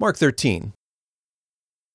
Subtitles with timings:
[0.00, 0.74] Mark 13.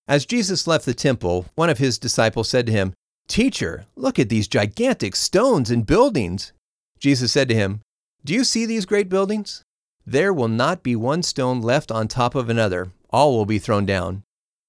[0.10, 2.94] As Jesus left the temple, one of his disciples said to him,
[3.29, 6.52] Teacher, look at these gigantic stones and buildings.
[7.00, 7.79] Jesus said to him,
[8.26, 9.63] Do you see these great buildings?
[10.05, 13.85] There will not be one stone left on top of another, all will be thrown
[13.85, 14.24] down.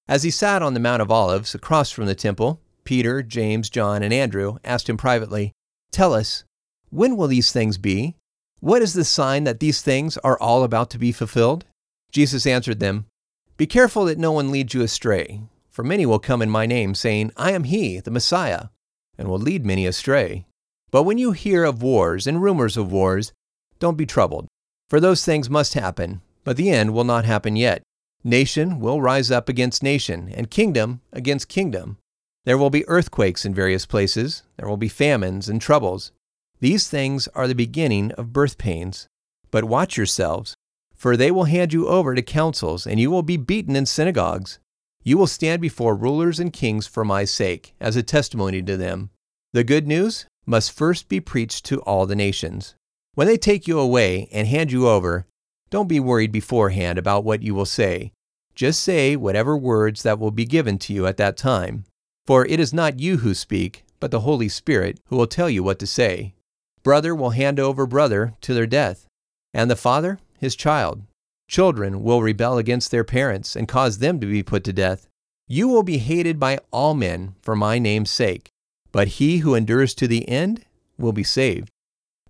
[0.07, 4.01] As he sat on the Mount of Olives across from the temple, Peter, James, John,
[4.01, 5.51] and Andrew asked him privately,
[5.91, 6.45] Tell us,
[6.89, 8.15] when will these things be?
[8.61, 11.65] What is the sign that these things are all about to be fulfilled?
[12.13, 13.07] Jesus answered them,
[13.57, 16.93] Be careful that no one leads you astray, for many will come in my name,
[16.93, 18.65] saying, I am he, the Messiah,
[19.17, 20.45] and will lead many astray.
[20.91, 23.31] But when you hear of wars and rumors of wars,
[23.79, 24.47] don't be troubled,
[24.89, 27.81] for those things must happen, but the end will not happen yet.
[28.25, 31.97] Nation will rise up against nation, and kingdom against kingdom.
[32.43, 36.11] There will be earthquakes in various places, there will be famines and troubles.
[36.59, 39.07] These things are the beginning of birth pains.
[39.49, 40.55] But watch yourselves,
[40.95, 44.59] for they will hand you over to councils, and you will be beaten in synagogues.
[45.03, 49.11] You will stand before rulers and kings for my sake, as a testimony to them.
[49.53, 52.75] The good news must first be preached to all the nations.
[53.13, 55.25] When they take you away and hand you over,
[55.69, 58.11] don't be worried beforehand about what you will say.
[58.55, 61.85] Just say whatever words that will be given to you at that time.
[62.25, 65.63] For it is not you who speak, but the Holy Spirit who will tell you
[65.63, 66.33] what to say.
[66.83, 69.07] Brother will hand over brother to their death,
[69.53, 71.03] and the father his child.
[71.47, 75.07] Children will rebel against their parents and cause them to be put to death.
[75.47, 78.49] You will be hated by all men for my name's sake,
[78.91, 80.65] but he who endures to the end
[80.97, 81.69] will be saved.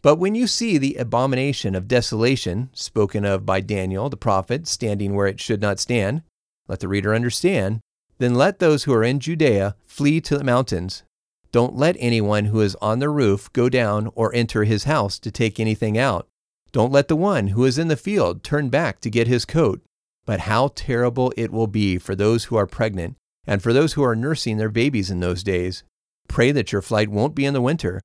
[0.02, 5.16] But when you see the abomination of desolation spoken of by Daniel the prophet standing
[5.16, 6.22] where it should not stand,
[6.68, 7.80] let the reader understand,
[8.18, 11.04] then let those who are in Judea flee to the mountains.
[11.52, 15.32] Don't let anyone who is on the roof go down or enter his house to
[15.32, 16.28] take anything out.
[16.76, 19.82] Don't let the one who is in the field turn back to get his coat.
[20.26, 23.16] But how terrible it will be for those who are pregnant
[23.48, 25.86] and for those who are nursing their babies in those days.
[26.28, 28.02] Pray that your flight won't be in the winter.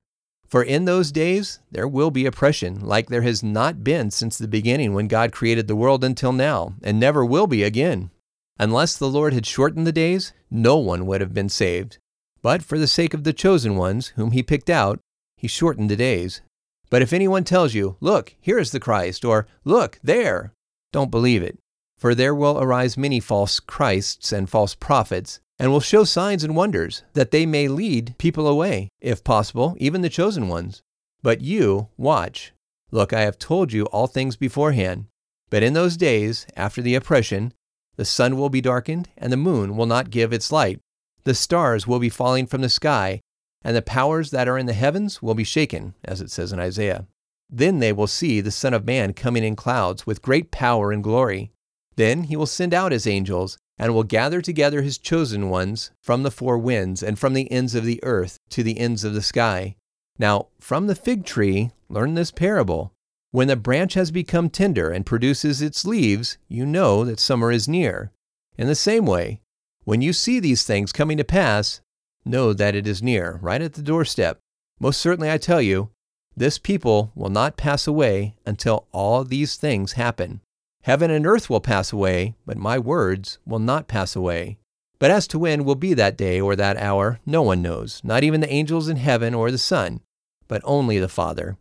[0.47, 4.47] For in those days there will be oppression, like there has not been since the
[4.47, 8.09] beginning when God created the world until now, and never will be again.
[8.57, 11.97] Unless the Lord had shortened the days, no one would have been saved.
[12.41, 15.01] But for the sake of the chosen ones, whom he picked out,
[15.35, 16.41] he shortened the days.
[16.91, 20.53] But if anyone tells you, Look, here is the Christ, or Look, there,
[20.93, 21.57] don't believe it.
[21.97, 26.55] For there will arise many false Christs and false prophets, and will show signs and
[26.55, 30.83] wonders, that they may lead people away, if possible, even the chosen ones.
[31.23, 32.53] But you, watch.
[32.91, 35.05] Look, I have told you all things beforehand.
[35.49, 37.53] But in those days, after the oppression,
[37.95, 40.79] the sun will be darkened, and the moon will not give its light
[41.23, 43.21] the stars will be falling from the sky,
[43.63, 46.59] and the powers that are in the heavens will be shaken, as it says in
[46.59, 47.07] Isaiah.
[47.49, 51.03] Then they will see the Son of Man coming in clouds with great power and
[51.03, 51.51] glory.
[51.95, 56.21] Then he will send out his angels, and will gather together his chosen ones from
[56.21, 59.23] the four winds and from the ends of the earth to the ends of the
[59.23, 59.75] sky.
[60.19, 62.93] Now, from the fig tree, learn this parable.
[63.31, 67.67] When the branch has become tender and produces its leaves, you know that summer is
[67.67, 68.11] near.
[68.55, 69.41] In the same way,
[69.83, 71.81] when you see these things coming to pass,
[72.25, 74.39] know that it is near, right at the doorstep.
[74.79, 75.89] Most certainly I tell you,
[76.35, 80.41] this people will not pass away until all these things happen.
[80.83, 84.57] Heaven and earth will pass away, but my words will not pass away.
[84.97, 88.23] But as to when will be that day or that hour, no one knows, not
[88.23, 90.01] even the angels in heaven or the Son,
[90.47, 91.57] but only the Father.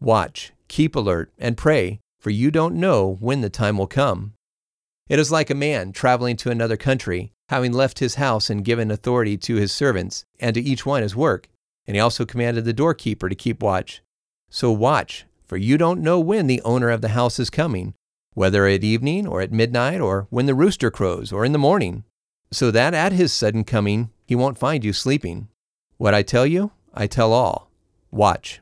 [0.00, 4.34] Watch, keep alert, and pray, for you don't know when the time will come.
[5.08, 8.90] It is like a man traveling to another country having left his house and given
[8.90, 11.48] authority to his servants, and to each one his work.
[11.86, 14.02] And he also commanded the doorkeeper to keep watch.
[14.50, 17.94] So watch, for you don't know when the owner of the house is coming,
[18.32, 22.04] whether at evening or at midnight or when the rooster crows or in the morning,
[22.50, 25.48] so that at his sudden coming he won't find you sleeping.
[25.98, 27.70] What I tell you, I tell all.
[28.10, 28.60] Watch.